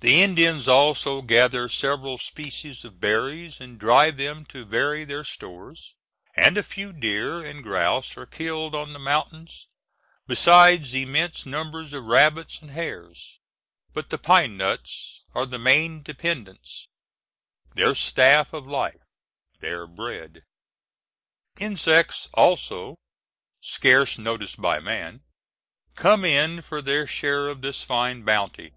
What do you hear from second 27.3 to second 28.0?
of this